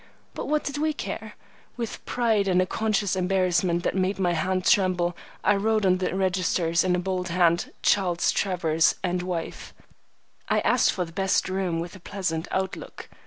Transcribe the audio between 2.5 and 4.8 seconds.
a conscious embarrassment that made my hand